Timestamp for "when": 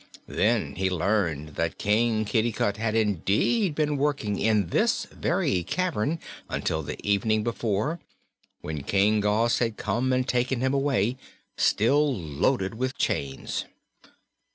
8.61-8.81